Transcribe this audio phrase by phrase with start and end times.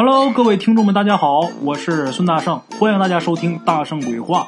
[0.00, 4.46] Hello，各位听众们，大家好，我是孙大圣，欢迎大家收听《大圣鬼话》，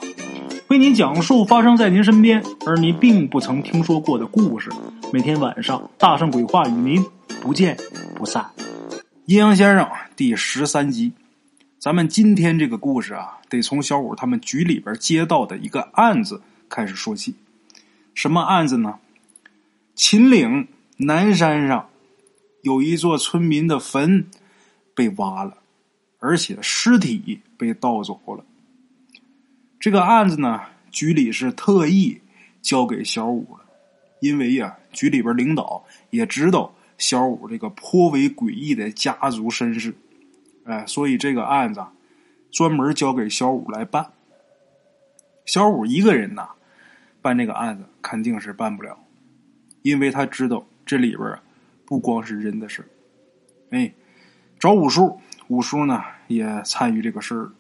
[0.69, 4.71] 为您讲述发生在您身边而您并不曾听说过的故事。
[5.13, 7.05] 每天晚上，《大圣鬼话》与您
[7.43, 7.77] 不见
[8.15, 8.49] 不散。
[9.27, 11.11] 阴阳先生第十三集，
[11.81, 17.35] 咱们今天这个故事啊，得从小五他们局里边接到的一个案子开始说起。
[18.15, 18.95] 什么案子呢？
[19.97, 21.89] 秦岭南山上
[22.63, 24.27] 有一座村民的坟
[25.01, 25.57] 被挖了，
[26.19, 28.45] 而且尸体被盗走了。
[29.79, 32.21] 这个案子呢，局里是特意
[32.61, 33.65] 交给小五的，
[34.21, 39.95] 因为呀，局里边领导也知道小五这个颇为诡异的家族身世，
[40.65, 41.83] 哎，所以这个案子
[42.51, 44.13] 专门交给小五来办。
[45.47, 46.51] 小五一个人呐，
[47.23, 48.99] 办这个案子肯定是办不了。
[49.81, 51.39] 因为他知道这里边，
[51.87, 52.87] 不光是人的事
[53.71, 53.95] 哎，
[54.61, 57.51] 找五叔，五叔呢也参与这个事儿。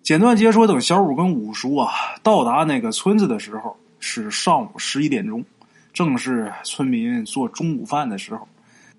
[0.00, 1.90] 简短截说，等小五跟五叔啊
[2.22, 5.44] 到达那个村子的时候，是上午十一点钟，
[5.92, 8.46] 正是村民做中午饭的时候，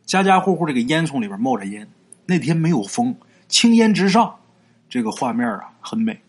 [0.06, 1.88] 家家户户这个烟囱里边冒着烟。
[2.26, 3.16] 那天没有风，
[3.48, 4.36] 青烟直上，
[4.90, 6.22] 这个画面啊很美。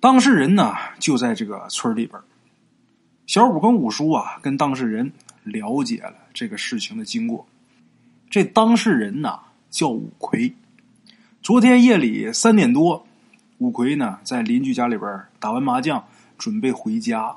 [0.00, 2.20] 当事人呢就在这个村里边。
[3.28, 5.12] 小五跟五叔啊，跟当事人
[5.44, 7.46] 了解了这个事情的经过。
[8.30, 9.40] 这当事人呐
[9.70, 10.54] 叫五魁。
[11.42, 13.06] 昨天夜里三点多，
[13.58, 16.04] 五魁呢在邻居家里边打完麻将，
[16.36, 17.36] 准备回家。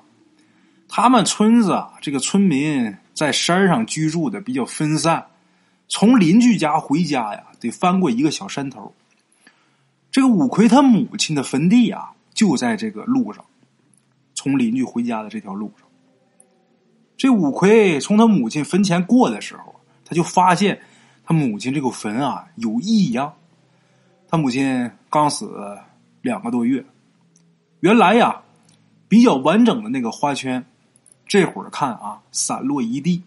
[0.87, 5.27] 他们村子啊，这个村民在山上居住的比较分散，
[5.87, 8.93] 从邻居家回家呀，得翻过一个小山头。
[10.11, 13.45] 这个五魁他母亲的坟地啊，就在这个路上。
[14.33, 15.87] 从邻居回家的这条路上，
[17.15, 19.70] 这五魁从他母亲坟前过的时候，
[20.11, 20.81] 他就发现
[21.23, 23.33] 他母亲这个坟啊有异样。
[24.27, 25.79] 他母亲刚死
[26.21, 26.83] 两个多月，
[27.79, 28.41] 原来呀
[29.07, 30.65] 比较完整的那个花圈，
[31.25, 33.23] 这会儿看啊散落一地。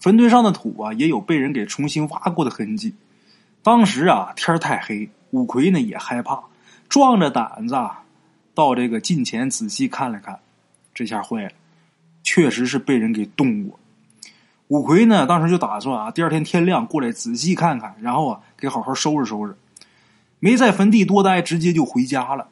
[0.00, 2.92] 坟堆上的土啊也有被人给重新挖过的痕迹。
[3.62, 6.42] 当时啊天太黑，五魁呢也害怕，
[6.88, 7.76] 壮着胆子。
[8.54, 10.40] 到这个近前仔细看了看，
[10.92, 11.52] 这下坏了，
[12.24, 13.78] 确实是被人给动过。
[14.68, 19.56] 五魁呢，当时就打算啊，第二天天亮过来仔细看看，然后啊，给好好收拾收拾。
[20.40, 22.48] 没在坟地多待，直接就回家了。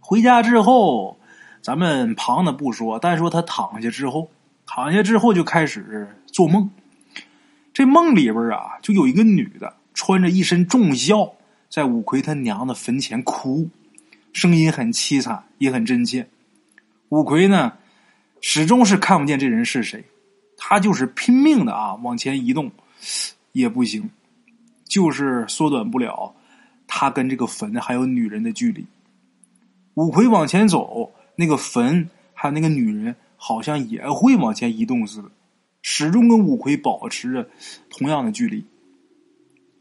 [0.00, 1.18] 回家之后，
[1.60, 4.30] 咱们旁的不说，单说他躺下之后，
[4.66, 6.70] 躺下之后就开始做梦。
[7.74, 11.34] 这梦里边啊，就有一个女的穿着一身重孝，
[11.68, 13.68] 在五魁他娘的坟前哭。
[14.32, 16.26] 声音很凄惨，也很真切。
[17.10, 17.72] 五魁呢，
[18.40, 20.04] 始终是看不见这人是谁，
[20.56, 22.70] 他就是拼命的啊往前移动，
[23.52, 24.10] 也不行，
[24.84, 26.34] 就是缩短不了
[26.86, 28.86] 他跟这个坟还有女人的距离。
[29.94, 35.30] 五魁往前走，那个坟还有那个女人，好像也会往前移动似的，
[35.82, 37.48] 始终跟五魁保持着
[37.90, 38.64] 同样的距离。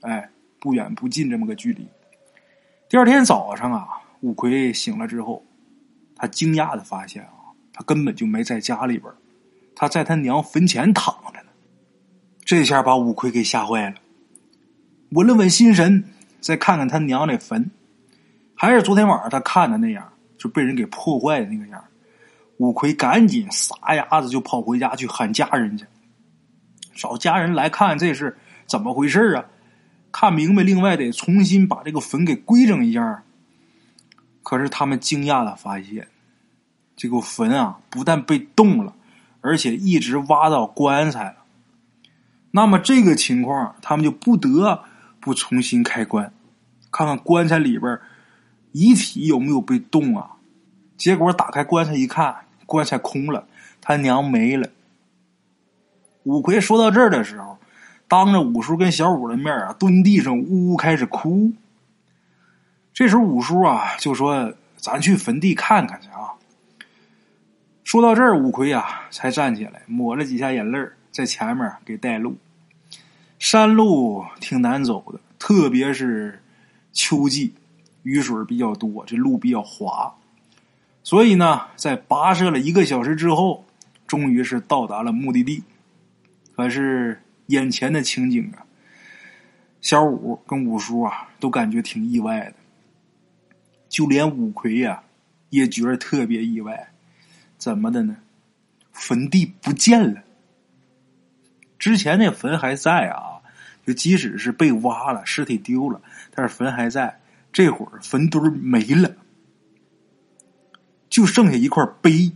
[0.02, 1.88] 哎，不远不近这么个距离。
[2.90, 3.88] 第二天早上啊。
[4.22, 5.46] 五魁醒了之后，
[6.16, 9.14] 他惊讶的发现啊，他根本就没在家里边，
[9.76, 11.50] 他在他娘坟前躺着呢。
[12.44, 13.96] 这下把五魁给吓坏了，
[15.10, 16.04] 稳了稳心神，
[16.40, 17.72] 再看看他娘那坟，
[18.56, 21.84] 还是昨天晚上他看的那样，就被人给破坏的那个样。
[22.58, 25.86] 五魁赶紧撒丫子就跑回家去喊家人去，
[26.96, 29.46] 找家人来看这是怎么回事啊？
[30.12, 33.24] 看明白，另外得重新把这个坟给规整一下。
[34.44, 36.08] 可是他们惊讶的发现，
[36.96, 38.96] 这个坟啊，不但被动了，
[39.46, 41.36] 而且一直挖到棺材了。
[42.52, 44.84] 那么这个情况，他们就不得
[45.20, 46.34] 不重新开棺，
[46.92, 48.00] 看看棺材里边
[48.72, 50.32] 遗体有没有被动啊。
[50.98, 53.46] 结果打开棺材一看，棺材空了，
[53.82, 54.70] 他娘没了。
[56.24, 57.58] 五魁说到这儿的时候，
[58.08, 61.52] 当着五叔跟小五的面啊，蹲地上呜呜开始哭。
[62.94, 66.32] 这时候五叔啊就说：“咱去坟地看看去啊。”
[67.96, 70.78] 说到这儿，五魁啊才站起来，抹了几下眼泪
[71.12, 72.36] 在前面给带路。
[73.40, 76.44] 山路挺难走的，特别是
[76.92, 77.54] 秋季，
[78.04, 80.14] 雨水比较多，这路比较滑。
[81.04, 83.64] 所以呢，在跋涉了一个小时之后，
[84.06, 85.64] 终于是到达了目的地。
[86.54, 88.68] 可是眼前的情景啊，
[89.80, 92.56] 小五跟五叔啊都感觉挺意外的。
[93.88, 95.02] 就连五魁呀，
[95.50, 96.90] 也觉得特别意外，
[97.66, 98.18] 怎么的呢？
[98.92, 100.22] 坟地不见了，
[101.80, 103.42] 之前那坟还在啊，
[103.84, 106.00] 就即使是被挖了，尸体丢了，
[106.36, 107.20] 但是坟还在，
[107.52, 109.16] 这会儿坟堆没了，
[111.10, 112.34] 就剩下一块碑。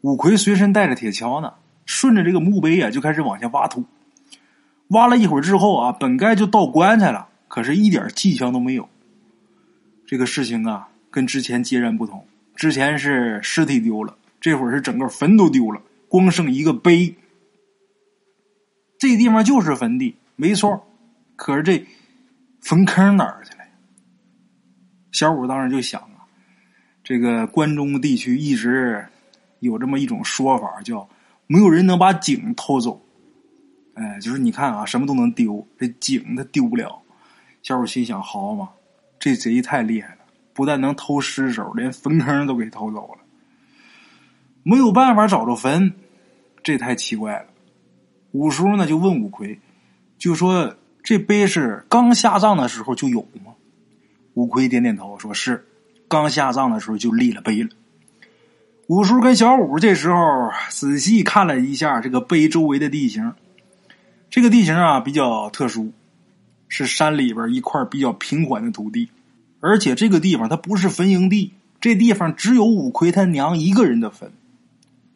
[0.00, 1.54] 五魁随身带着铁锹呢，
[1.84, 3.84] 顺着这个墓碑啊，就开始往下挖土。
[4.88, 8.88] 挖了一会儿之后啊，本该就到棺材了，可是一点迹象都没有。
[10.08, 12.26] 这个事情啊，跟之前截然不同。
[12.56, 17.14] 之前是尸体丢了，这会儿是整个坟都丢了，光剩一个碑。
[18.98, 20.86] 这地方就是坟地，没错。
[21.36, 21.86] 可是这
[22.62, 23.64] 坟坑哪儿去了？
[25.12, 26.24] 小五当时就想啊，
[27.04, 29.06] 这个关中地区一直
[29.60, 31.06] 有这么一种说法，叫
[31.46, 33.02] 没有人能把井偷走。
[33.94, 37.02] 哎，就是你看啊，什么都能丢，这井他丢不了。
[37.62, 38.70] 小五心想：好嘛。
[39.18, 40.15] 这贼太厉害，
[40.56, 43.18] 不但能偷尸首，连坟坑都给偷走了。
[44.62, 45.92] 没有办法找着坟，
[46.62, 47.44] 这太奇怪了。
[48.32, 49.60] 五叔呢就问五魁，
[50.16, 53.52] 就说这碑是刚下葬的时候就有吗？
[54.32, 55.66] 五魁点点头，说是
[56.08, 57.68] 刚下葬的时候就立了碑了。
[58.88, 63.34] 五叔跟小五这时候仔细看了一下这个碑周围的地形，
[64.30, 65.92] 这个地形啊比较特殊。
[66.68, 69.08] 是山里边一块比较平缓的土地，
[69.66, 74.30] 而且这个地方它不是坟营地，这地方只有五魁他娘一个人的坟。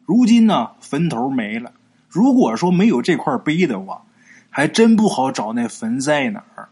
[0.05, 1.71] 如今呢，坟头没了。
[2.09, 4.03] 如果说没有这块碑的话，
[4.49, 6.67] 还真不好找那坟在哪儿。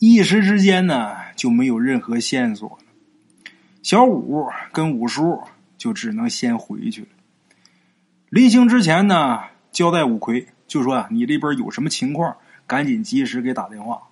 [0.00, 2.78] 一时之间呢，就没有任何线索了。
[3.84, 5.40] 小五跟五叔
[5.78, 7.08] 就只能先回去了。
[8.28, 12.36] 临行之前呢，交代五魁就说：“啊，你这边有什么情况？”
[12.66, 14.02] 赶紧及时给打电话，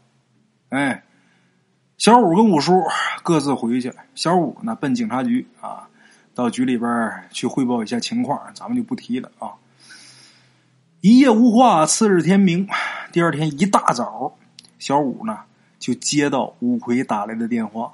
[0.68, 1.02] 哎，
[2.00, 2.82] 小五跟五叔
[3.22, 3.92] 各自回去。
[4.14, 5.86] 小五呢奔警察局啊，
[6.34, 6.88] 到局里边
[7.30, 9.52] 去汇报一下情况，咱们就不提了啊。
[11.02, 12.66] 一夜无话，次日天明，
[13.12, 14.38] 第二天一大早，
[14.78, 15.40] 小五呢
[15.78, 17.92] 就接到五魁打来的电话。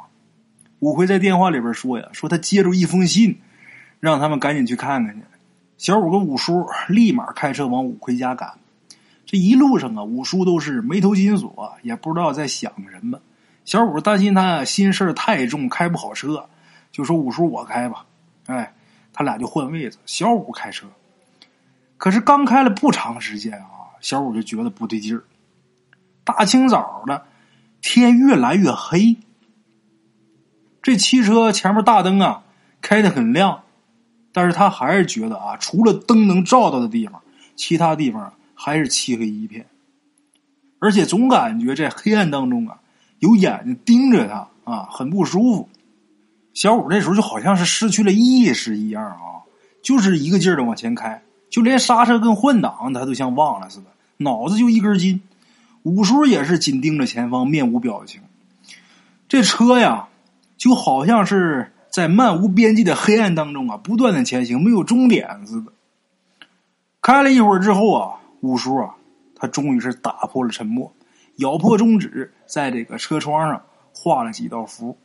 [0.78, 3.40] 五魁在电话里边说呀，说他接住一封信，
[3.98, 5.22] 让他们赶紧去看看去。
[5.78, 8.52] 小五跟五叔立马开车往五魁家赶。
[9.24, 13.18] 这一路上啊，五叔都是眉头紧锁，也不知道在想什么。
[13.66, 16.48] 小五担心他心事太重，开不好车，
[16.90, 18.06] 就说：“五叔，我开吧。”
[18.46, 18.72] 哎，
[19.12, 20.86] 他俩就换位子，小五开车。
[21.98, 25.24] 可是刚开了不长时间啊，小五就觉得不对劲儿。
[26.24, 27.26] 大清早的，
[27.82, 29.18] 天越来越黑，
[30.80, 32.44] 这汽车前面大灯啊
[32.80, 33.64] 开的很亮，
[34.32, 37.20] 但是他还是觉得啊，除了灯能照到的地方，
[37.54, 38.32] 其他地方。
[38.58, 39.66] 还是漆黑一片，
[40.78, 42.80] 而且总感觉在黑暗当中啊，
[43.18, 45.68] 有眼睛盯着他啊，很不舒服。
[46.54, 49.44] 小五这时候就好像是失去了意识一样啊，
[49.82, 53.86] 就是一个劲儿的往前开，就连刹车跟换挡他都像忘了似的，
[54.18, 55.20] 脑子就一根筋。
[55.82, 58.20] 五叔也是紧盯着前方，面无表情。
[59.28, 60.08] 这车呀，
[60.56, 65.72] 就好像是在漫无边际的黑暗当中啊，不断的前行，没有终点似的。
[67.00, 68.12] 开了一会儿之后啊。
[68.42, 68.94] 五叔啊，
[69.34, 70.92] 他终于是打破了沉默，
[71.36, 74.98] 咬破中指，在这个车窗上画了几道符，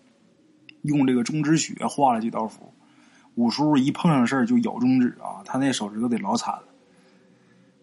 [0.82, 2.74] 用这个中指血画了几道符。
[3.36, 6.64] 五叔一碰上事儿就咬中指啊，他那手指头得老惨了。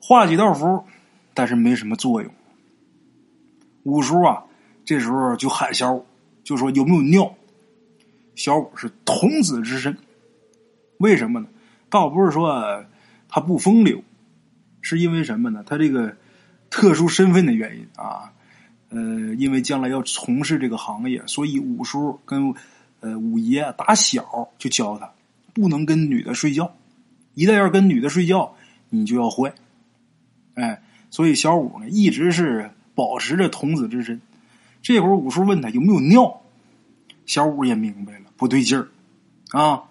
[0.00, 0.84] 画了几道符，
[1.34, 2.31] 但是没什么作用。
[3.84, 4.44] 五叔啊，
[4.84, 6.05] 这时候就喊小五，
[6.44, 7.34] 就说有没有尿？
[8.34, 9.96] 小五是童子之身，
[10.98, 11.48] 为什么呢？
[11.88, 12.84] 倒不是说
[13.29, 14.03] 他不风流。
[14.81, 15.65] 是因为什么呢？
[15.67, 16.17] 他这个
[16.70, 18.32] 特殊身份的原因啊，
[18.91, 18.99] 呃，
[19.37, 22.55] 因为将来要从事这个行业，所以五叔跟
[23.01, 25.11] 呃五爷打小就教他
[25.53, 26.75] 不能跟女的睡觉，
[27.35, 28.55] 一旦要跟女的睡觉，
[28.91, 29.55] 你就要坏。
[30.55, 34.21] 哎，所以小五呢一直是保持着童子之身。
[34.83, 36.41] 这会儿五叔问他有没有尿，
[37.27, 38.89] 小五也明白了不对劲儿
[39.51, 39.85] 啊，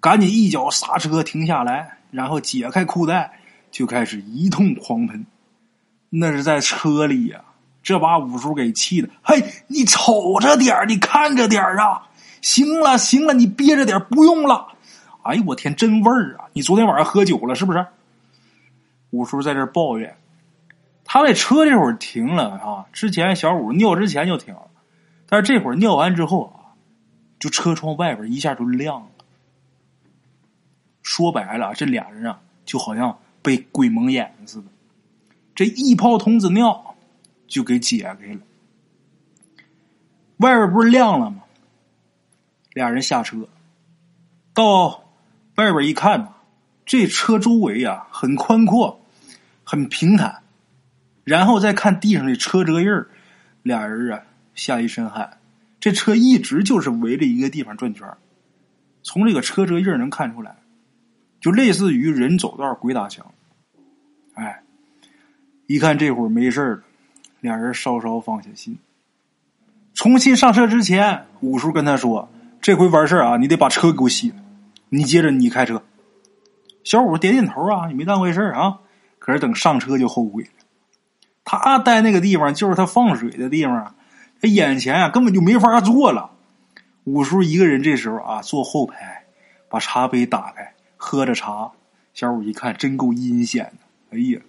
[0.00, 3.34] 赶紧一脚刹车停下来，然后解开裤带。
[3.70, 5.26] 就开始一通狂喷，
[6.08, 7.44] 那是在车里呀，
[7.82, 9.08] 这把五叔给气的。
[9.22, 12.08] 嘿，你瞅着点你看着点啊！
[12.42, 14.68] 行了行了，你憋着点不用了。
[15.22, 16.46] 哎呦我天，真味儿啊！
[16.52, 17.86] 你昨天晚上喝酒了是不是？
[19.10, 20.16] 五叔在这抱怨，
[21.04, 22.86] 他那车这会儿停了啊。
[22.92, 24.68] 之前小五尿之前就停了，
[25.28, 26.76] 但是这会儿尿完之后啊，
[27.38, 29.06] 就车窗外边一下就亮了。
[31.02, 33.18] 说白了，这俩人啊，就好像。
[33.40, 34.66] 被鬼蒙眼似的，
[35.54, 36.96] 这一泡童子尿
[37.48, 38.40] 就给解开了。
[40.36, 41.42] 外边不是亮了吗？
[42.74, 43.48] 俩人下车，
[44.54, 45.10] 到
[45.56, 46.34] 外边一看，
[46.86, 49.00] 这车周围啊很宽阔，
[49.64, 50.42] 很平坦，
[51.24, 53.08] 然后再看地上的车辙印儿，
[53.64, 54.22] 俩人啊
[54.54, 55.40] 吓一身汗。
[55.80, 58.06] 这车一直就是围着一个地方转圈
[59.02, 60.56] 从这个车辙印儿能看出来，
[61.40, 63.34] 就类似于人走道鬼打墙。
[64.34, 64.62] 哎，
[65.66, 66.82] 一看这会儿没事了，
[67.40, 68.78] 俩人稍稍放下心。
[69.94, 72.28] 重新上车之前，五叔跟他说
[72.62, 74.36] ：“这回完事儿啊，你得把车给我洗了。
[74.90, 75.82] 你接着你开车。”
[76.84, 78.78] 小五点点头啊，也没当回事啊。
[79.18, 80.50] 可是等上车就后悔了。
[81.44, 83.94] 他待那个地方就是他放水的地方，
[84.40, 86.30] 他眼前啊根本就没法坐了。
[87.04, 89.24] 五叔一个人这时候啊坐后排，
[89.68, 91.72] 把茶杯打开喝着茶。
[92.14, 94.40] 小五一看真够阴险的，哎呀，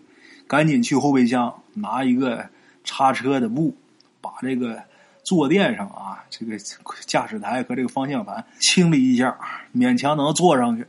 [0.48, 2.50] 赶紧去后备箱拿一个
[2.84, 3.76] 叉车的布，
[4.22, 4.82] 把这个
[5.24, 6.58] 坐垫上啊这个
[7.06, 9.38] 驾驶台和这个方向盘清理一下，
[9.76, 10.86] 勉强能坐上去。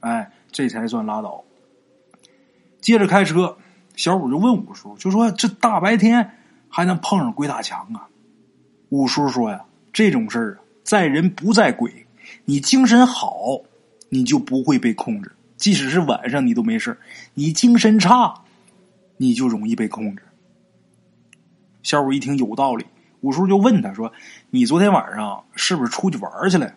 [0.00, 0.30] 哎。
[0.50, 1.44] 这才算拉倒。
[2.80, 3.58] 接着开车，
[3.96, 6.38] 小五就问五叔，就说：“这大白天
[6.70, 8.08] 还能碰上鬼打墙啊？”
[8.88, 9.60] 五叔说：“呀，
[9.92, 12.06] 这种事儿啊，在人不在鬼。
[12.46, 13.60] 你精神好，
[14.08, 15.28] 你就不会被控制；
[15.58, 16.96] 即使是晚上，你都没事
[17.34, 18.34] 你精神差，
[19.18, 20.22] 你就容易被控制。”
[21.82, 22.84] 小五一听有道理，
[23.20, 24.12] 五叔就问他说
[24.50, 26.72] ：“你昨天晚上是不是出去玩去了？”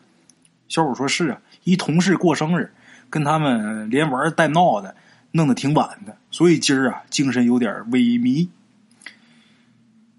[0.70, 2.72] 小五说：“是啊，一同事过生日。”
[3.10, 4.96] 跟他们连玩带闹的，
[5.32, 8.48] 弄得挺晚的，所以今儿啊精神有点萎靡。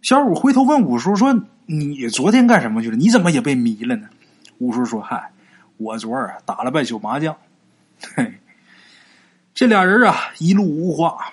[0.02, 1.32] 小五回头问五叔说
[1.64, 2.96] ：“你昨天干什么去了？
[2.96, 4.10] 你怎么也被迷了呢？”
[4.60, 5.30] 五叔说：“嗨，
[5.78, 7.34] 我昨儿打了半宿麻将。”
[8.14, 8.34] 嘿，
[9.54, 11.32] 这俩人啊一路无话，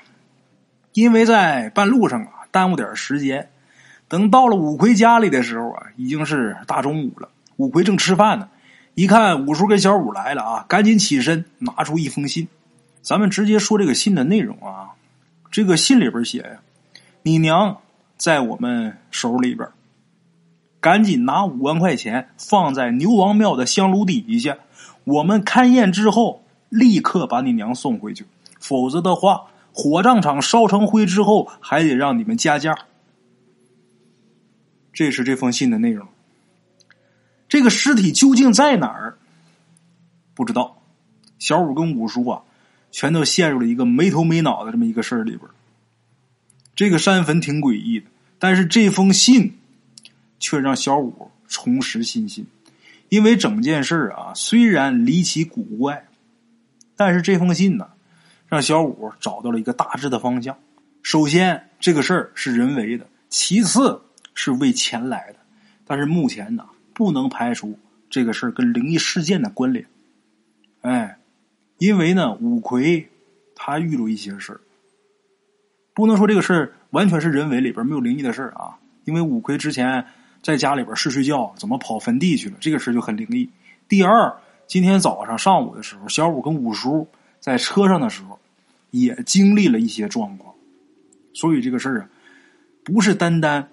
[0.93, 3.49] 因为在半路上啊耽误点时间。
[4.07, 7.29] 等到了五魁家里的时候啊，已经是大中午了。
[7.57, 8.49] 五魁正吃饭呢。
[8.95, 12.47] 一看五叔跟小五来了啊，赶紧起身拿出一封信。
[13.01, 14.89] 咱们直接说这个信的内容啊。
[15.51, 16.59] 这个信里边写呀
[17.23, 17.77] ：“你娘
[18.17, 19.69] 在我们手里边，
[20.81, 24.57] 赶紧拿五万块钱放在牛王庙的香炉底下。
[25.05, 28.25] 我们勘验之后，立刻把你娘送回去。
[28.59, 32.75] 否则的话，火葬场烧成灰之后，还得让你们加价。”
[34.91, 36.07] 这是这封信的内容。
[37.47, 39.17] 这个尸体究竟在哪儿？
[40.33, 40.81] 不知道。
[41.39, 42.41] 小五跟五叔啊，
[42.91, 45.43] 全都陷入了一个没头没脑的这么一个事儿里边。
[46.75, 48.07] 这个山坟挺诡异的，
[48.37, 49.57] 但是这封信
[50.37, 52.45] 却让小五重拾信心。
[53.07, 56.07] 因为整件事啊，虽然离奇古怪，
[56.95, 57.89] 但是这封信呢，
[58.49, 60.57] 让小五找到了一个大致的方向。
[61.01, 64.01] 首先，这个事儿是人为的；其次
[64.33, 65.39] 是为钱来的。
[65.85, 66.65] 但是目前呢？
[66.93, 67.79] 不能排除
[68.09, 69.85] 这个事儿跟灵异事件的关联，
[70.81, 71.17] 哎，
[71.77, 73.07] 因为呢，五魁
[73.55, 74.59] 他遇到一些事儿，
[75.93, 78.77] 不能说这个事儿完全是人为，里边没有灵异的事儿啊。
[79.05, 80.05] 因为五魁之前
[80.43, 82.57] 在家里边睡睡觉，怎么跑坟地去了？
[82.59, 83.49] 这个事儿就很灵异。
[83.87, 84.35] 第二，
[84.67, 87.07] 今天早上上午的时候，小五跟五叔
[87.39, 88.39] 在车上的时候，
[88.91, 90.55] 也经历了一些状况，
[91.33, 92.09] 所以这个事儿啊，
[92.83, 93.69] 不是单单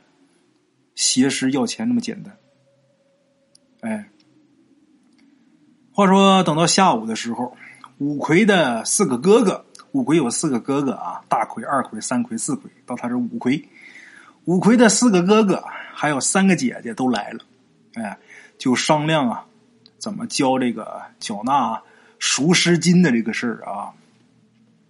[0.95, 2.37] 邪师要钱那么简单。
[3.81, 4.09] 哎，
[5.93, 7.57] 话说等到下午的时候，
[7.99, 13.69] 五魁的四个哥哥，五魁有四个哥哥啊，大魁、二魁、三魁、四魁，到他这五魁。
[14.45, 17.45] 五魁的四个哥哥还有三个姐姐都来了，
[17.95, 18.17] 哎，
[18.59, 19.45] 就商量啊，
[19.99, 21.83] 怎么交这个缴纳
[22.19, 23.93] 赎尸金的这个事儿啊。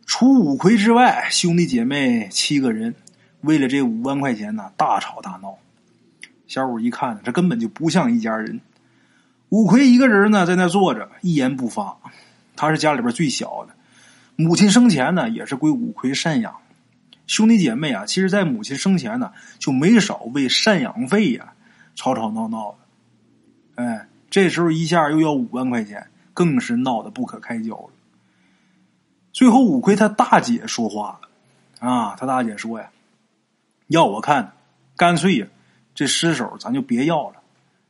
[0.07, 2.95] 除五魁之外，兄弟姐妹七个人
[3.41, 5.59] 为了这五万块钱呢，大吵大闹。
[6.47, 8.61] 小五一看，这根本就不像一家人。
[9.49, 11.97] 五魁一个人呢，在那坐着，一言不发。
[12.55, 13.75] 他是家里边最小的，
[14.37, 16.55] 母亲生前呢，也是归五魁赡养。
[17.27, 21.53] 兄弟姐妹啊，其实，在母亲生前呢，就没少为赡养费呀
[21.97, 23.83] 吵吵闹闹的。
[23.83, 26.07] 哎，这时候一下又要五万块钱，
[26.37, 27.89] 更是闹得不可开交了。
[29.33, 32.91] 最后，五魁他大姐说话了啊，他大姐说呀
[33.89, 34.53] ：“要我看，
[34.99, 35.47] 干脆呀，
[35.95, 37.37] 这尸首咱就别要了。”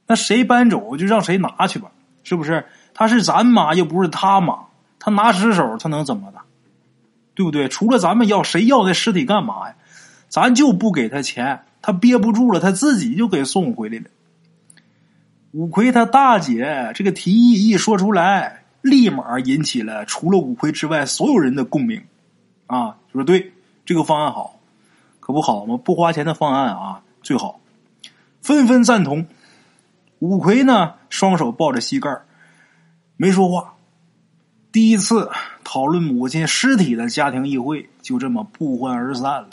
[0.07, 1.91] 那谁搬走就让谁拿去吧，
[2.23, 2.65] 是不是？
[2.95, 4.67] 他是咱妈，又不是他妈，
[5.00, 6.38] 他拿尸首他能怎么的？
[7.35, 7.69] 对不对？
[7.69, 9.75] 除了咱们要，谁要那尸体干嘛呀？
[10.29, 14.05] 咱就不给他钱，他憋不住了，他自己就给送回来了。
[15.53, 22.03] 五魁他大姐这个提议一说出来，立马引起了除了五魁之外所有人的共鸣，
[22.67, 23.53] 啊，说对
[23.85, 24.59] 这个方案好，
[25.21, 25.79] 可不好吗？
[25.83, 27.61] 不花钱的方案啊最好，
[28.43, 29.26] 纷纷赞同。
[30.19, 32.11] 五魁呢，双手抱着膝盖
[33.17, 33.75] 没说话。
[34.73, 35.31] 第一次
[35.65, 39.50] 讨论母亲尸体的家庭议会就这么不欢而散了。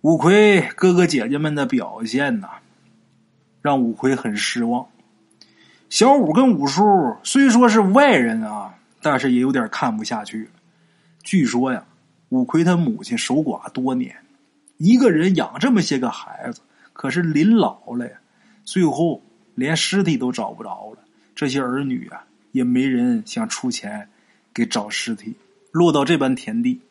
[0.00, 2.48] 五魁哥哥姐姐们的表现呐，
[3.64, 4.86] 让五魁很失望。
[5.88, 10.50] 小五跟五叔虽说是外人啊，但是也有点看不下去。
[11.22, 11.86] 据说呀，
[12.28, 14.14] 五魁他母亲守寡多年，
[14.76, 16.60] 一个人养这么些个孩子，
[16.92, 18.14] 可是临老了呀，
[18.64, 19.22] 最后
[19.54, 20.98] 连尸体都找不着了。
[21.34, 24.10] 这些儿女啊，也没人想出钱
[24.52, 25.34] 给找尸体，
[25.72, 26.82] 落到这般田地。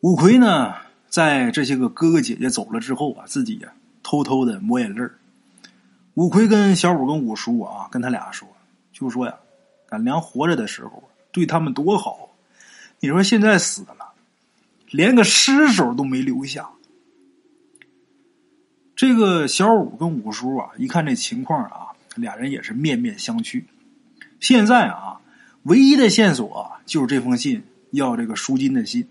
[0.00, 0.72] 五魁呢，
[1.10, 3.68] 在这些个哥哥姐姐走了之后啊，自己呀
[4.02, 5.16] 偷偷的抹眼泪儿。
[6.14, 8.48] 五魁跟小五跟五叔啊，跟他俩说，
[8.92, 9.34] 就说呀，
[9.90, 11.02] 俺娘活着的时候
[11.32, 12.30] 对他们多好，
[12.98, 14.12] 你说现在死了，
[14.90, 16.68] 连个尸首都没留下。
[18.96, 21.86] 这个小五跟五叔啊，一看这情况啊，
[22.16, 23.64] 俩人也是面面相觑。
[24.40, 25.20] 现在啊，
[25.62, 27.62] 唯一的线索就是这封信，
[27.92, 29.08] 要这个赎金的信。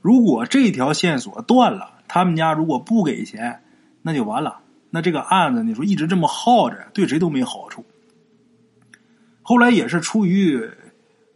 [0.00, 3.62] 如果这条线索断了，他们家如果不给钱，
[4.02, 4.62] 那就完了。
[4.94, 7.84] 那这个案子，你说一直这么耗着，对谁都没好处。
[9.42, 10.56] 后来也是出于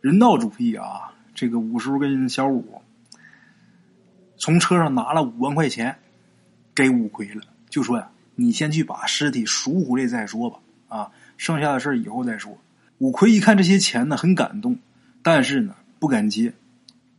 [0.00, 2.80] 人道主义啊，这个五叔跟小五
[4.36, 5.98] 从车上拿了五万块钱
[6.72, 12.56] 给五魁了，就说呀：“你先去把尸体赎回来再说吧，啊，剩下的事以后再说。”
[12.98, 14.78] 五魁一看这些钱呢，很感动，
[15.20, 16.54] 但是呢不敢接，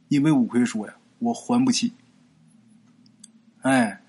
[0.07, 1.91] 因为五魁说呀：“我还不起。”
[3.59, 3.99] 哎。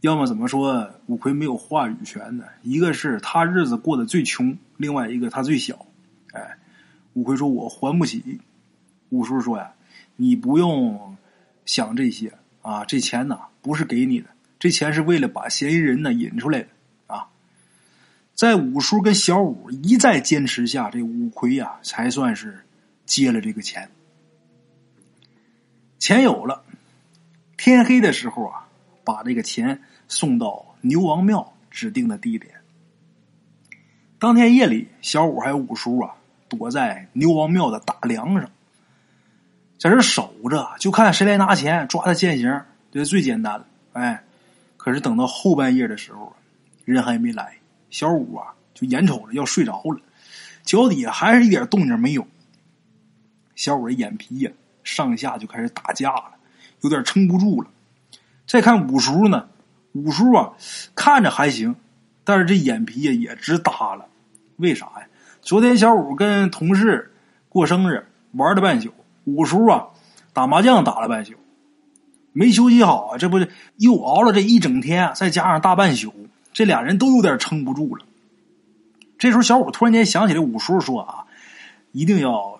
[0.00, 0.94] 要么怎么说？
[1.06, 2.44] 五魁没有话语权呢？
[2.62, 5.86] 一个是他日子过得最穷，另外一个他最小。
[6.32, 6.56] 哎，
[7.14, 8.40] 五魁说：“我还不起。”
[9.10, 9.72] 五叔说：“呀，
[10.14, 11.16] 你不用
[11.64, 14.28] 想这些啊，这钱呢不是给你的，
[14.60, 16.68] 这钱是为了把嫌疑人呢引出来的
[17.08, 17.26] 啊。”
[18.36, 22.60] 在五叔跟小五一再坚持下，这五魁呀才算是
[23.04, 23.90] 接了这个钱。
[25.98, 26.62] 钱有了，
[27.56, 28.67] 天黑的时候啊。
[29.08, 32.52] 把这个钱送到牛王庙指定的地点。
[34.18, 36.14] 当天夜里，小五还有五叔啊，
[36.46, 38.50] 躲在牛王庙的大梁上，
[39.78, 43.66] 在这守着，就看谁来拿钱，抓他现行，这是最简单了。
[43.94, 44.22] 哎，
[44.76, 46.36] 可是等到后半夜的时候，
[46.84, 47.56] 人还没来，
[47.88, 50.02] 小五啊就眼瞅着要睡着了，
[50.64, 52.26] 脚底下还是一点动静没有。
[53.54, 54.50] 小五的眼皮呀，
[54.84, 56.34] 上下就开始打架了，
[56.82, 57.70] 有点撑不住了。
[58.48, 59.46] 再看五叔呢，
[59.92, 60.54] 五叔啊，
[60.94, 61.76] 看着还行，
[62.24, 64.06] 但是这眼皮呀也直耷了。
[64.56, 65.06] 为啥呀？
[65.42, 67.12] 昨天小五跟同事
[67.50, 68.90] 过生日，玩了半宿，
[69.24, 69.88] 五叔啊
[70.32, 71.34] 打麻将打了半宿，
[72.32, 76.10] 没休息好啊，这不是又熬了这一整天，再加上大半宿，
[76.54, 78.06] 这俩人都有点撑不住了。
[79.18, 81.26] 这时候，小五突然间想起来，五叔说啊，
[81.92, 82.58] 一定要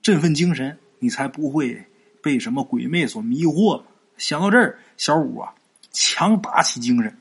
[0.00, 1.84] 振奋精神，你才不会
[2.22, 3.82] 被什么鬼魅所迷惑。
[4.16, 4.78] 想到这儿。
[4.98, 5.54] 小五啊，
[5.92, 7.16] 强打起精神，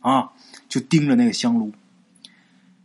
[0.00, 0.30] 啊，
[0.68, 1.72] 就盯着那个香炉。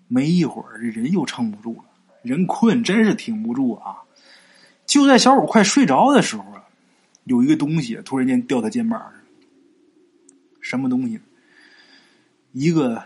[0.07, 1.83] 没一会儿，这人又撑不住了，
[2.21, 3.97] 人困真是挺不住啊。
[4.85, 6.63] 就在小五快睡着的时候啊，
[7.25, 9.11] 有一个东西突然间掉他肩膀上。
[10.61, 11.19] 什么东西？
[12.53, 13.03] 一个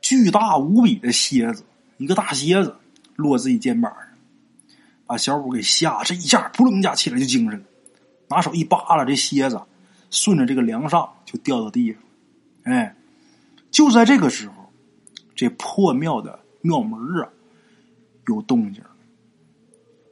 [0.00, 1.64] 巨大无比的蝎子，
[1.96, 2.76] 一个大蝎子
[3.16, 4.02] 落自己肩膀上，
[5.06, 7.66] 把小五给吓，这一下扑棱一下起来就精神了，
[8.28, 9.60] 拿手一扒拉这蝎子。
[10.12, 12.02] 顺着这个梁上就掉到地上，
[12.64, 12.94] 哎，
[13.70, 14.70] 就在这个时候，
[15.34, 17.30] 这破庙的庙门啊
[18.28, 18.84] 有动静。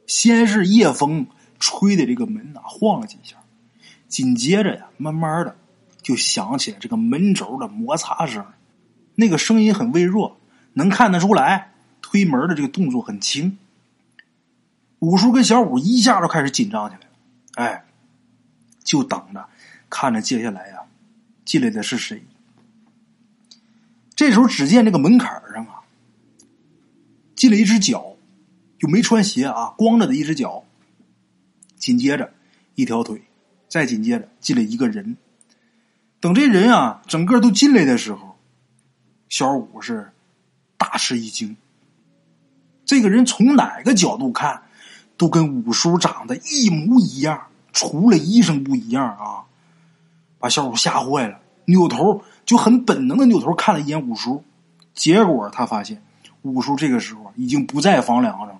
[0.07, 1.27] 先是夜风
[1.59, 3.37] 吹的这个门呐晃了几下，
[4.07, 5.55] 紧接着呀，慢慢的
[6.01, 8.43] 就响起了这个门轴的摩擦声，
[9.13, 10.35] 那个声音很微弱，
[10.73, 13.59] 能看得出来推门的这个动作很轻。
[14.97, 17.07] 五叔跟小五一下就开始紧张起来了，
[17.53, 17.85] 哎，
[18.83, 19.47] 就等着。
[19.91, 20.79] 看着接下来呀，
[21.45, 22.23] 进来的是谁？
[24.15, 25.83] 这时候只见这个门槛上啊，
[27.35, 28.15] 进了一只脚，
[28.79, 30.63] 就没穿鞋啊，光着的一只脚。
[31.75, 32.31] 紧接着
[32.75, 33.21] 一条腿，
[33.67, 35.17] 再紧接着进来一个人。
[36.19, 38.37] 等这人啊，整个都进来的时候，
[39.27, 40.11] 小五是
[40.77, 41.57] 大吃一惊。
[42.85, 44.63] 这个人从哪个角度看，
[45.17, 49.45] 都跟五叔长得一模一样，除了衣裳不一样啊。
[50.41, 54.43] 把小五吓坏了，扭头就很本能的扭头看了一眼五叔，
[54.93, 56.03] 结果他发现
[56.41, 58.59] 五叔这个时候已经不在房梁上了，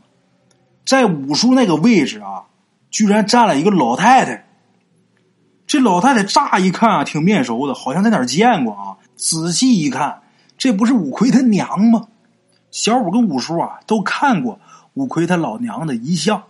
[0.85, 2.43] 在五叔那个位置啊，
[2.89, 4.47] 居然站了一个老太太。
[5.65, 8.97] 这老太太乍一看啊，挺面熟的，好像在哪儿见过啊。
[9.15, 10.21] 仔细一看，
[10.57, 12.07] 这不是五魁他娘吗？
[12.71, 14.59] 小五跟五叔啊都看过
[14.93, 16.43] 五魁他老娘的遗像，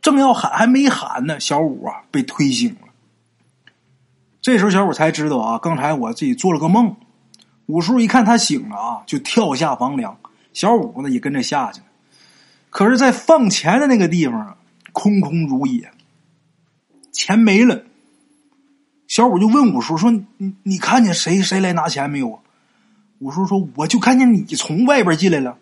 [0.00, 2.83] 正要喊还没喊呢，小五啊被推醒了。
[4.44, 6.94] 这时候小五才知道啊，刚才我自己做了个梦。
[7.64, 10.18] 五叔一看他醒了啊，就跳下房梁，
[10.52, 11.86] 小五呢也跟着下去了。
[12.68, 14.56] 可是，在放钱的那个地方啊，
[14.92, 15.90] 空空如也，
[17.10, 17.84] 钱没了。
[19.08, 22.42] 小五就问五叔说：“你你看见谁谁来拿钱没有？”
[23.20, 25.56] 五叔说：“我就看见你从外边进来了，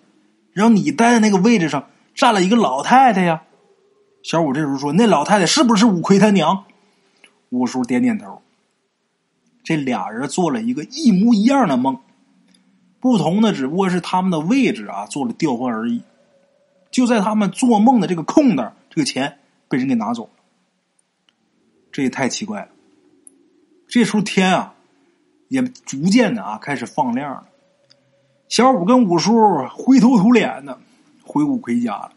[0.53, 3.43] 然后你待在那个位置上站了一个老太太呀。”
[4.25, 6.65] 小五这时候说：“那老太太是不是五魁他娘？”
[7.51, 8.42] 五叔点点头。
[9.63, 12.01] 这俩人做了一个一模一样的梦，
[13.01, 16.03] 不同的只不过是他们的位置啊做了调换而已。
[16.91, 20.31] 就在他们做梦的这个空档，这个钱被人给拿走了。
[21.91, 22.69] 这也太奇怪了。
[23.89, 24.75] 这时候天啊，
[25.49, 27.45] 也逐渐的啊开始放亮了。
[28.49, 30.79] 小五跟五叔灰头土脸的
[31.23, 32.13] 回五魁家了。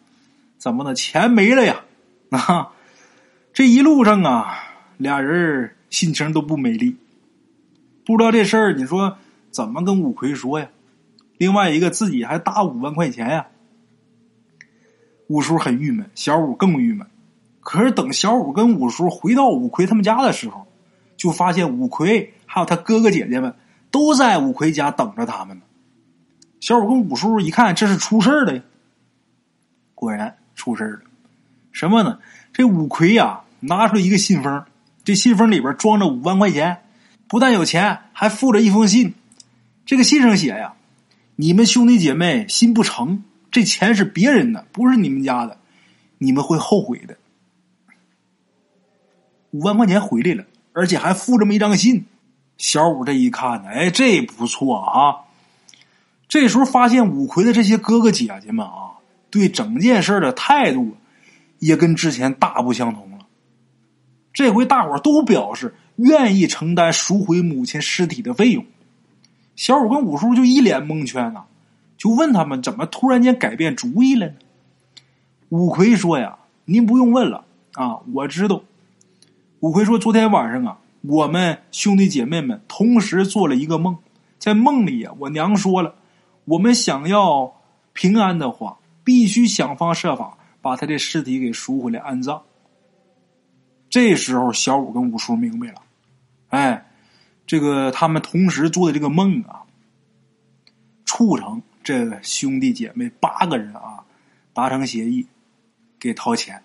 [0.57, 0.95] 怎么的？
[0.95, 1.83] 钱没了呀？
[2.31, 2.71] 啊！
[3.53, 4.57] 这一路上啊，
[4.97, 6.97] 俩人心情都不美丽。
[8.05, 9.17] 不知道这事儿，你说
[9.49, 10.69] 怎么跟五魁说呀？
[11.37, 13.47] 另外一个自己还搭五万块钱呀。
[15.27, 17.07] 五叔很郁闷，小五更郁闷。
[17.61, 20.67] 可是等小五跟五叔回到五魁他们家的时候，
[21.17, 23.55] 就发现五魁还有他哥哥姐姐们
[23.89, 25.63] 都在五魁家等着他们呢。
[26.61, 28.61] 小五跟五叔一看，这是出事儿了呀！
[29.95, 30.99] 果然出事儿了。
[31.71, 32.19] 什么呢？
[32.53, 34.63] 这五魁呀，拿出一个信封，
[35.03, 36.83] 这信封里边装着五万块钱。
[37.27, 39.15] 不但有钱，还附着一封信。
[39.83, 40.73] 这个信上写呀
[41.35, 45.57] ：“你们兄弟姐妹心不诚，这钱是别人的，不是你们家的，
[46.19, 47.17] 你们会后悔的。”
[49.51, 52.05] 五万块钱回来了，而且还附这么一张信。
[52.57, 55.25] 小五这一看呢，哎，这不错啊！
[56.27, 60.95] 这时候发现五魁的这些哥哥姐姐们啊，对整件事的态度
[61.57, 63.25] 也跟之前大不相同了。
[64.31, 65.73] 这回大伙都表示。
[65.95, 68.65] 愿意承担赎回母亲尸体的费用，
[69.55, 71.45] 小五跟五叔就一脸蒙圈呐，
[71.97, 74.35] 就问他们怎么突然间改变主意了呢？
[75.49, 78.61] 五魁说呀：“您不用问了啊，我知道。”
[79.61, 83.97] 五魁说：“昨天晚上啊，我们兄弟姐妹们同时做了一个梦，
[84.37, 85.95] 在梦里呀，我娘说了，
[86.43, 87.53] 我们想要
[87.93, 92.41] 平安的话，必须想方设法把他的尸体给赎回来安葬。”
[93.89, 95.81] 这时候，小五跟五叔明白了。
[96.55, 96.85] 哎，
[97.45, 99.63] 这个他们同时做的这个梦啊，
[101.05, 104.05] 促成这兄弟姐妹八个人啊
[104.53, 105.27] 达成协议，
[105.99, 106.63] 给掏钱。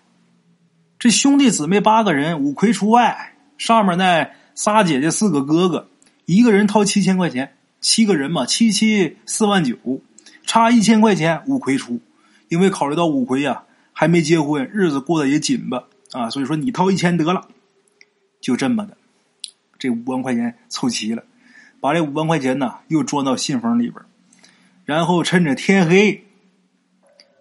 [0.97, 5.89] 这兄弟姊妹八个人，五魁除外，上面那仨姐姐四个哥哥，
[6.25, 9.77] 一个人掏七千块钱，七个人嘛，七七四万九，
[10.45, 11.99] 差一千块钱五魁出。
[12.47, 17.47] 因为考虑到五魁呀还没结婚，日子过得也紧吧，啊，所以说你掏一千得了，
[18.39, 18.97] 就这么的。
[19.81, 21.23] 这五万块钱凑齐了，
[21.79, 23.95] 把这五万块钱呢又装到信封里边，
[24.85, 26.23] 然后趁着天黑，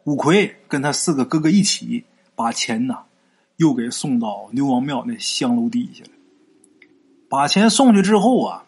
[0.04, 3.00] 五魁跟他四个哥哥一起把钱呢
[3.58, 6.10] 又给送到牛王庙那香炉底下了。
[7.28, 8.64] 把钱送去之后啊，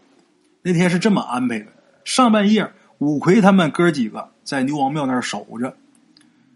[0.61, 1.69] 那天是这么安排的：
[2.05, 5.79] 上半夜，五魁他们哥几个在牛王庙那儿守着，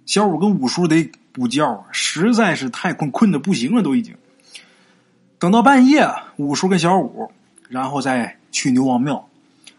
[0.04, 4.14] 小五跟五叔得补觉啊，实在是太困，困的不行了，都已经。
[5.38, 7.30] 等到半夜，五叔跟小五，
[7.68, 9.28] 然后再去牛王庙。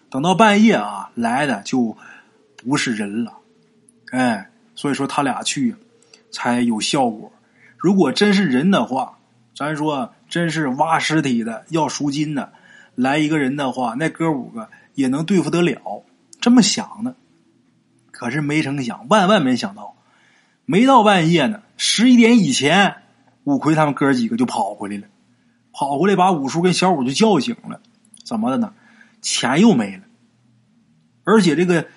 [0.09, 1.97] 等到半夜啊，来的就
[2.57, 3.33] 不是人了，
[4.11, 5.75] 哎，所以说他俩去
[6.31, 7.31] 才有效果。
[7.75, 9.17] 如果真是人的话，
[9.55, 12.53] 咱说真是挖尸体的、要赎金的，
[12.93, 16.03] 来一个人的话，那哥五个也能对付得了。
[16.39, 17.15] 这么想的，
[18.11, 19.95] 可是没成想，万万没想到，
[20.65, 22.95] 没到半夜呢，十一点以前，
[23.43, 25.03] 五魁他们哥几个就跑回来了。
[25.77, 27.79] 跑回来把五叔跟小五就叫醒了，
[28.25, 28.73] 怎么的呢？
[29.21, 30.03] 钱又没了，
[31.23, 31.87] 而且这个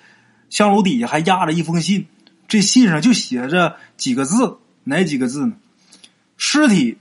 [0.51, 2.05] 香炉底下还压着一封信，
[2.47, 5.55] 这信上就写着几个字，哪几个字呢？
[6.37, 6.99] 尸体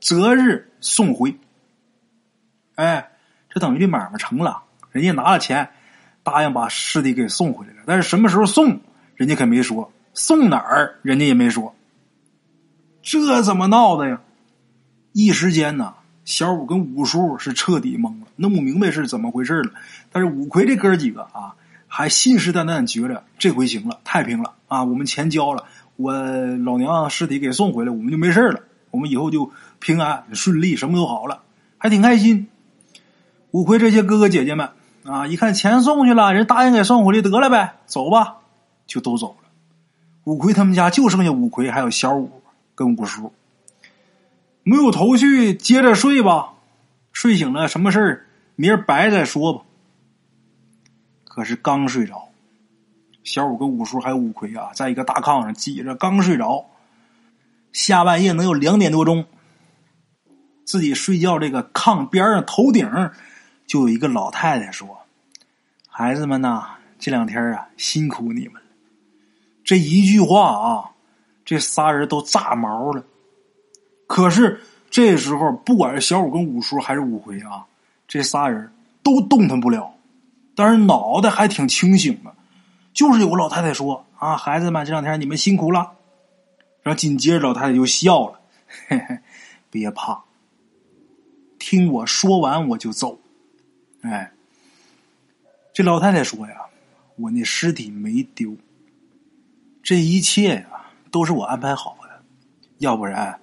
[0.00, 1.38] 择日送回。
[2.76, 3.10] 哎，
[3.50, 5.68] 这等于这买卖成了，人家拿了钱，
[6.22, 8.80] 答应把尸体给送回来了，但是什么时候送，
[9.16, 11.74] 人家可没说，送哪儿，人家也没说，
[13.02, 14.22] 这怎么闹的呀？
[15.12, 15.94] 一时间呢，
[16.24, 19.72] 小五跟五叔是彻底懵了，弄不明白是怎么回事了。
[20.12, 21.54] 但是五魁这哥几个啊，
[21.88, 24.84] 还信誓旦旦觉着这回行了，太平了啊！
[24.84, 25.64] 我们钱交了，
[25.96, 28.60] 我老娘尸体给送回来，我们就没事了，
[28.92, 31.42] 我们以后就平安顺利，什么都好了，
[31.76, 32.46] 还挺开心。
[33.50, 34.70] 五魁这些哥哥姐姐们
[35.02, 38.36] 啊，一看钱送去了，人答应给送回来得了呗，走吧，
[38.86, 39.48] 就都走了。
[40.22, 42.42] 五魁他们家就剩下五魁还有小五
[42.76, 43.32] 跟五叔。
[44.62, 46.54] 没有头绪，接着睡吧。
[47.12, 49.62] 睡醒了，什么事儿明儿白再说吧。
[51.24, 52.28] 可是刚睡着，
[53.24, 56.66] 小五跟五叔还有五魁啊，在一个大炕上挤着，刚睡着。
[57.72, 59.24] 下半夜能有两点多钟，
[60.64, 62.88] 自己睡觉这个炕边上头顶
[63.66, 64.98] 就有一个老太太说
[65.88, 66.66] ：“孩子们呐，
[66.98, 68.62] 这两天啊辛苦你们了。”
[69.64, 70.90] 这一句话啊，
[71.44, 73.04] 这仨人都炸毛了。
[74.10, 77.64] 可是这时候，不管是小五跟五叔还是五魁啊，
[78.08, 78.72] 这仨人
[79.04, 79.94] 都动弹不了，
[80.56, 82.34] 但是脑袋还挺清醒的。
[82.92, 85.92] 就是有个老太太说：“啊，孩子们，这两天你们辛苦了。”
[86.82, 88.40] 然后紧接着老太太就笑了
[88.88, 89.20] ：“嘿嘿，
[89.70, 90.24] 别怕，
[91.60, 93.20] 听我说完我就走。”
[94.02, 94.32] 哎，
[95.72, 96.56] 这老太太说呀
[97.14, 98.56] ：“我那尸体没丢，
[99.84, 102.22] 这一切呀都是我安排好的，
[102.78, 103.39] 要不然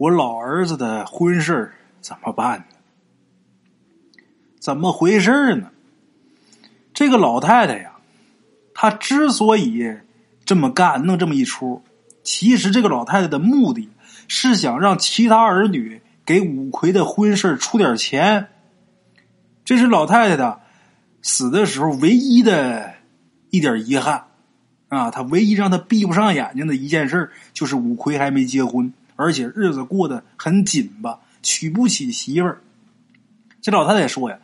[0.00, 2.64] 我老儿子的婚事怎么办呢？
[4.58, 5.72] 怎么回事呢？
[6.94, 7.92] 这个老太太呀，
[8.72, 9.98] 她之所以
[10.46, 11.82] 这么干，弄这么一出。”
[12.24, 13.90] 其实这个老太太的目的
[14.26, 18.48] 是想让其他儿女给五魁的婚事出点钱，
[19.66, 20.60] 这是老太太的
[21.20, 22.94] 死的时候唯一的
[23.50, 24.24] 一点遗憾
[24.88, 25.10] 啊！
[25.10, 32.60] 她唯一让她闭不上眼睛的一件事，就是五魁还没结婚，而且日子过得很紧吧，娶不起媳妇儿。
[33.60, 34.38] 这老太太说呀，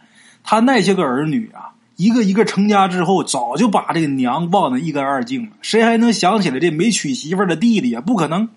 [0.45, 1.73] 她那些个儿女啊。
[1.97, 5.53] 一个一个成家之后，早就把这个娘忘得一干二净了。
[5.63, 8.03] 谁还能想起来这没娶媳妇的弟弟呀？
[8.03, 8.51] 不可能！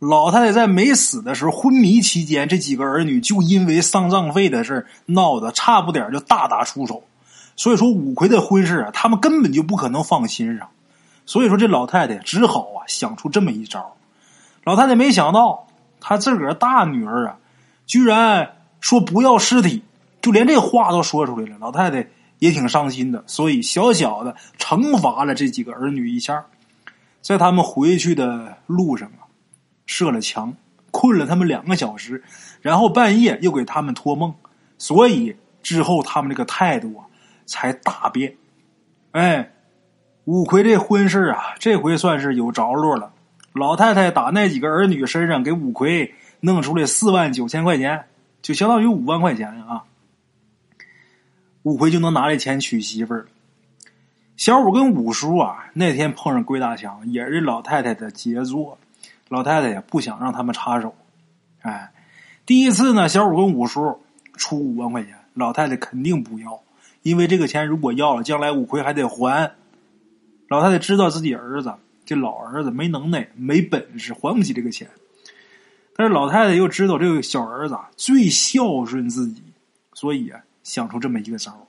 [0.00, 7.04] 老太太在没死的时候，昏迷期间，这几个儿女就因为丧葬费的事闹得差不点就大打出手。
[7.56, 10.68] 所以说，五魁的婚事啊，他们根本就不可能放心上。
[11.24, 13.96] 所以说，这老太太只好啊想出这么一招。
[14.64, 15.66] 老太太没想到，
[16.00, 17.36] 她自个儿大女儿啊，
[17.86, 19.82] 居然说不要尸体，
[20.20, 21.56] 就连这话都说出来了。
[21.60, 22.08] 老太太。
[22.40, 26.44] 也挺伤心的，所以小小的惩罚了这几个儿女一下，
[27.22, 29.24] 在他们回去的路上啊，
[29.86, 30.52] 设了墙，
[30.90, 32.22] 困了他们两个小时，
[32.60, 34.34] 然后半夜又给他们托梦，
[34.76, 37.06] 所以之后他们这个态度啊
[37.46, 38.36] 才大变。
[39.12, 39.52] 哎，
[40.24, 43.13] 五魁这婚事啊，这回算是有着落了。
[43.54, 48.04] 老太太打那几个儿女身上给五魁弄出来四万九千块钱，
[48.42, 49.84] 就相当于五万块钱啊。
[51.62, 53.26] 五魁就能拿这钱娶媳妇儿。
[54.36, 58.76] 小五跟五叔啊，那天碰上鬼打墙，也是老太太的杰作。
[59.28, 60.94] 老太太也不想让他们插手。
[61.62, 61.92] 哎，
[62.44, 64.02] 第一次呢，小五跟五叔
[64.36, 66.60] 出五万块钱，老太太肯定不要，
[67.02, 69.52] 因为这个钱如果要了，将来五魁还得还。
[70.48, 71.72] 老太太知道自己儿子
[72.04, 74.88] 这老儿子没能耐、没本事，还不起这个钱。
[75.96, 79.42] 但是老太太又知道这个小儿子最孝顺自己，
[79.92, 80.40] 所以啊。
[80.64, 81.68] 想出这么一个招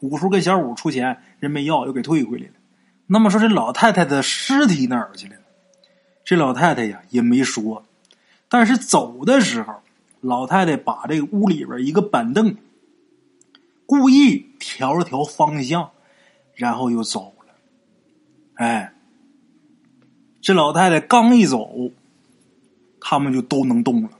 [0.00, 2.52] 五叔跟小五出钱，人没要，又给退回来了。
[3.06, 5.36] 那么说，这老太太的尸体哪儿去了？
[6.22, 7.86] 这老太太呀也没说。
[8.50, 9.80] 但是走的时候，
[10.20, 12.56] 老太太把这个屋里边一个板凳
[13.86, 15.90] 故意调了调方向，
[16.54, 17.54] 然后又走了。
[18.56, 18.92] 哎，
[20.40, 21.90] 这老太太刚一走，
[23.00, 24.10] 他们就都能动了。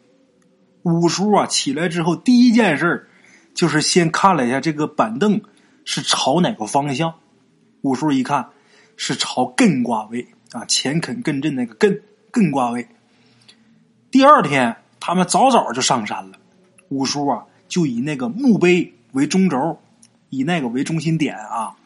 [0.82, 3.08] 五叔啊起来之后，第一件事
[3.54, 5.40] 就是先看了一下这个板凳
[5.84, 7.14] 是朝哪个方向，
[7.82, 8.48] 五叔一看
[8.96, 12.00] 是朝艮卦位啊，乾坎艮震那个艮
[12.32, 12.88] 艮卦位。
[14.10, 16.38] 第二天他们早早就上山了，
[16.88, 19.78] 五叔啊就以那个墓碑为中轴，
[20.30, 21.76] 以那个为中心点啊，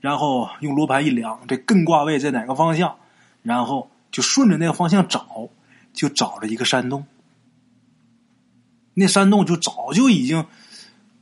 [0.00, 2.96] 然后用罗盘一量，这艮卦位在哪个方向，
[3.44, 5.48] 然后就顺着那个方向找，
[5.92, 7.06] 就找了一个山洞。
[8.94, 10.44] 那山洞就早就已经。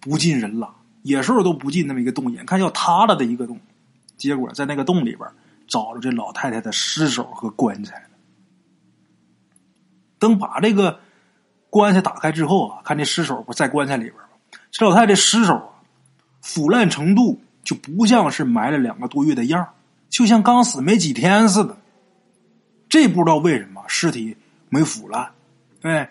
[0.05, 3.61] 不进人了，野兽都不进那么一个洞，眼看要塌了的一个洞，
[4.17, 5.21] 结果在那个洞里边
[5.69, 8.03] 找着这老太太的尸首和棺材。
[10.19, 10.99] 等把这个
[11.71, 14.17] 棺材打开之后啊，看这尸首不在棺材里边？
[14.73, 15.71] 这老太太尸首啊，
[16.41, 19.69] 腐烂程度就不像是埋了两个多月的样
[20.11, 21.77] 就像刚死没几天似的。
[22.93, 24.37] 这不知道为什么尸体
[24.69, 25.31] 没腐烂。
[25.81, 26.11] 哎，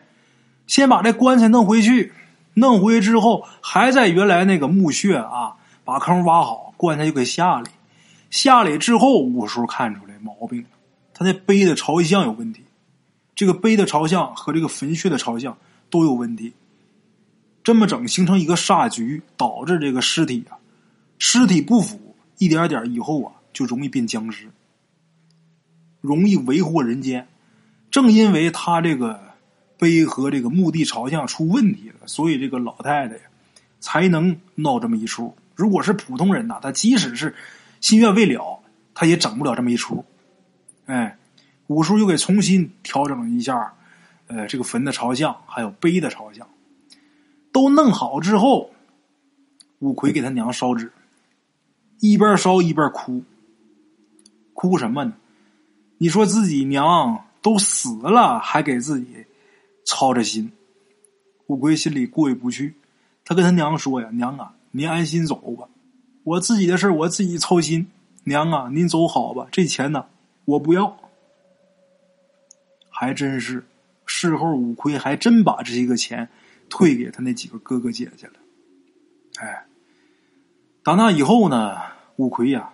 [0.66, 2.12] 先把这棺材弄回去。
[2.56, 7.70] 弄回去之后，还在原来那个墓穴啊，把坑挖好，棺材就给下里。
[8.32, 10.66] 下里之后，五叔看出来毛病，
[11.14, 12.64] 他那碑的朝向有问题，
[13.36, 15.56] 这个碑的朝向和这个坟穴的朝向
[15.92, 16.52] 都有问题。
[17.64, 20.58] 这么整，形成一个煞局，导致这个尸体啊，
[21.20, 24.50] 尸体不腐，一点点以后啊，就容易变僵尸，
[26.02, 27.28] 容易为祸人间。
[27.90, 29.20] 正因为他这个
[29.78, 33.20] 碑和这个墓地朝向出问题了，所以这个老太太
[33.80, 35.36] 才能闹这么一出。
[35.56, 37.36] 如果是普通人呐，他即使是
[37.82, 38.60] 心愿未了，
[38.94, 40.06] 他也整不了这么一出。
[40.86, 41.18] 哎，
[41.68, 43.74] 五叔又给重新调整了一下，
[44.28, 46.48] 呃，这个坟的朝向，还有碑的朝向，
[47.52, 48.72] 都弄好之后，
[49.80, 50.92] 五魁给他娘烧纸，
[52.00, 53.24] 一边烧一边哭，
[54.54, 55.14] 哭什么呢？
[56.02, 59.24] 你说自己娘都死了，还给自己
[59.86, 60.52] 操着心。
[61.46, 62.74] 五魁心里过意不去，
[63.24, 65.70] 他跟他娘说呀：“娘啊，您安心走吧，
[66.24, 67.88] 我自己的事我自己操心。
[68.24, 70.08] 娘啊，您走好吧，这钱呢，
[70.46, 70.98] 我不要。”
[72.90, 73.64] 还真是，
[74.08, 76.28] 事后五魁还真把这些个钱
[76.68, 78.34] 退给他那几个哥哥姐姐了。
[79.40, 79.68] 哎，
[80.82, 81.78] 打那以后呢，
[82.16, 82.74] 五魁呀，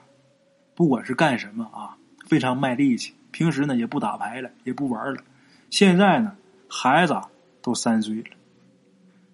[0.74, 3.16] 不管是干什么啊，非常卖力气。
[3.32, 5.22] 平时呢也不打牌了，也不玩了。
[5.70, 6.36] 现在呢，
[6.68, 7.16] 孩子
[7.62, 8.30] 都三岁了。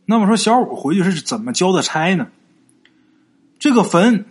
[0.05, 2.27] 那么说，小五回去是怎么交的差呢？
[3.59, 4.25] 这个坟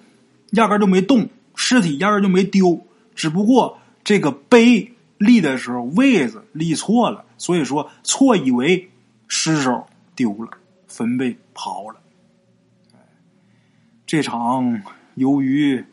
[0.51, 8.90] 压根就没动，尸体压根就没丢，只不过这个碑立的时候位子立错了，所以说错以为
[9.29, 10.51] 尸首丢了，
[10.87, 12.01] 坟被刨了。
[14.07, 14.83] 这场
[15.14, 15.85] 由于。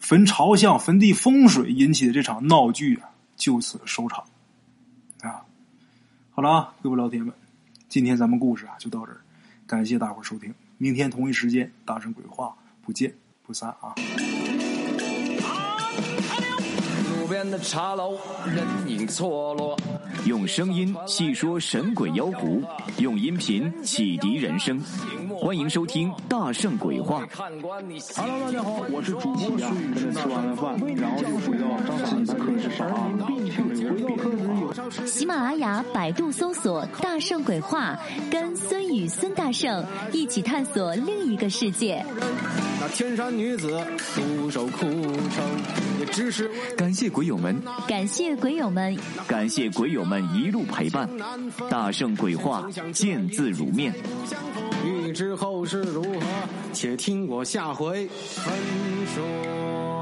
[0.00, 4.24] 坟朝向、坟地风水引起的这场闹剧啊，就此收场。
[5.20, 5.44] 啊，
[6.30, 7.32] 好了啊，各位老铁们，
[7.88, 9.20] 今天咱们故事啊就到这儿，
[9.66, 13.14] 感谢大伙收听，明天同一时间大声鬼话，不见
[13.46, 13.94] 不散啊。
[17.20, 19.78] 路边的茶楼，人影错落。
[20.24, 22.62] 用声音细说神鬼妖狐，
[22.98, 24.80] 用音频启迪人生。
[25.40, 27.24] 欢迎收听《大圣鬼话》。
[28.16, 30.12] Hello，大家好，我是主播孙宇。
[30.12, 32.90] 吃完了饭，然后就回到张三的课室上
[35.06, 37.98] 喜马拉雅、百度搜索“大圣鬼话”，
[38.30, 42.04] 跟孙宇、孙大圣一起探索另一个世界。
[42.80, 43.80] 那天山女子
[44.14, 44.90] 独守空
[45.30, 45.44] 城，
[46.00, 48.96] 也只是感谢鬼友们，感谢鬼友们，
[49.26, 51.08] 感谢鬼友们一路陪伴。
[51.70, 53.94] 大圣鬼话，见字如面。
[54.84, 56.20] 欲知后事如何，
[56.72, 58.52] 且听我下回分
[59.14, 59.99] 说。